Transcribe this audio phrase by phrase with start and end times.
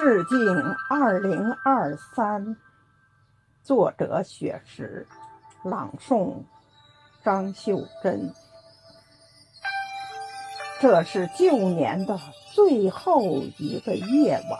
[0.00, 2.56] 致敬二零二三，
[3.62, 5.06] 作者雪石，
[5.62, 6.44] 朗诵
[7.22, 8.32] 张秀珍。
[10.80, 12.18] 这是旧年的
[12.54, 14.58] 最后一个夜晚，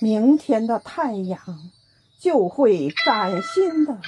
[0.00, 1.40] 明天的太阳
[2.20, 3.98] 就会崭新的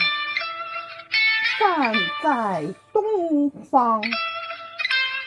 [1.59, 1.93] 站
[2.23, 4.01] 在东方。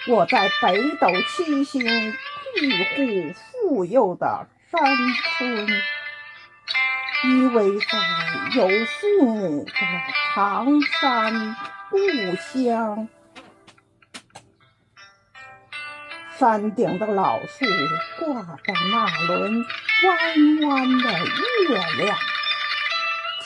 [0.08, 1.84] 我在北斗七星
[2.56, 3.34] 庇护
[3.68, 4.80] 富有的山
[5.38, 5.68] 村，
[7.26, 7.98] 依偎在
[8.56, 9.72] 有父母的
[10.34, 11.58] 长山
[11.90, 11.98] 故
[12.38, 13.10] 乡。
[16.40, 17.66] 山顶的老树
[18.18, 19.66] 挂着那轮
[20.06, 21.12] 弯弯的
[21.68, 22.18] 月亮，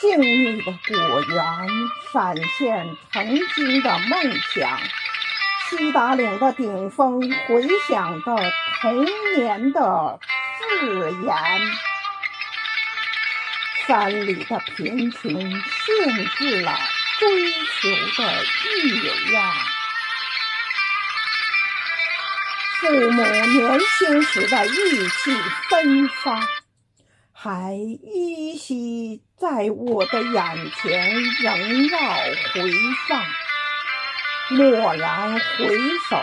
[0.00, 1.44] 静谧的果园
[2.12, 4.78] 闪现曾经的梦想。
[5.68, 8.36] 西达岭的顶峰回响着
[8.80, 9.04] 童
[9.36, 10.20] 年的
[10.68, 11.34] 誓言，
[13.86, 16.78] 山里的贫穷限制了
[17.18, 19.54] 追求的欲望。
[22.80, 25.34] 父母年轻时的意气
[25.70, 26.40] 风发，
[27.32, 31.98] 还依稀在我的眼前萦绕
[32.52, 32.72] 回
[33.08, 33.24] 放。
[34.50, 35.38] 蓦然回
[36.08, 36.16] 首，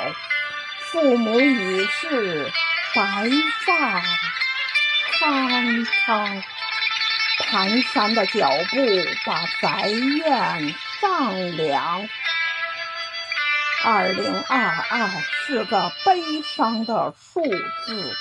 [0.80, 2.52] 父母已是
[2.96, 3.30] 白
[3.66, 4.02] 发
[5.20, 6.44] 苍苍。
[7.52, 8.78] 蹒跚的脚步
[9.26, 12.10] 把宅院丈量。
[13.84, 15.10] 二零二二
[15.46, 17.42] 是个悲伤的数
[17.86, 18.16] 字，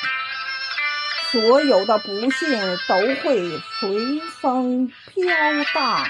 [1.31, 5.25] 所有的不幸都会随风飘
[5.73, 6.06] 荡。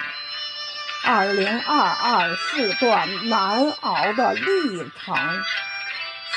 [1.04, 5.44] 二零二二是段难熬的历程，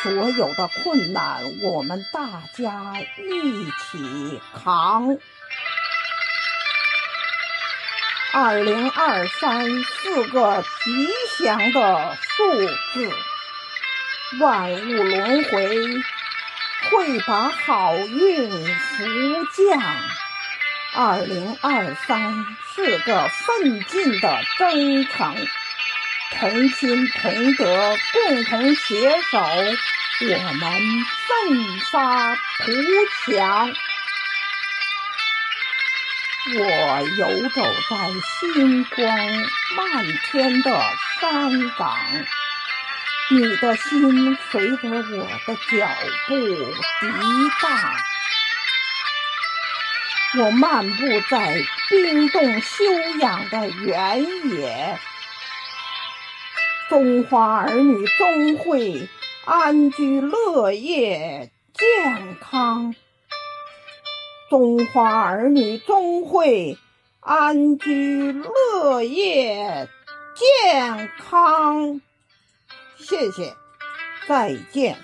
[0.02, 5.18] 所有的困难我们大家一起扛。
[8.34, 11.08] 二零二三是个吉
[11.38, 13.12] 祥的数字，
[14.40, 16.04] 万物轮回
[16.92, 19.04] 会把好运福
[19.54, 19.82] 降。
[20.98, 25.36] 二零二三是个奋进的征程，
[26.32, 30.62] 同心同德，共同携手，我们
[31.26, 32.72] 奋发图
[33.26, 33.74] 强。
[36.58, 39.08] 我游走在星光
[39.76, 40.70] 漫天的
[41.20, 41.98] 山岗，
[43.32, 45.88] 你的心随着我的脚
[46.28, 47.04] 步涤
[47.62, 47.96] 荡。
[50.38, 52.84] 我漫步在冰冻休
[53.20, 55.00] 养的原野，
[56.88, 59.08] 中华儿女终会
[59.46, 62.94] 安居乐业、健康。
[64.50, 66.78] 中华儿女终会
[67.20, 69.90] 安居乐业、
[70.36, 72.02] 健康。
[72.98, 73.56] 谢谢，
[74.28, 74.98] 再见。